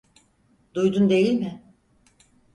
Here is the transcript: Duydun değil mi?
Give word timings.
Duydun 0.73 1.09
değil 1.09 1.31
mi? 1.33 1.63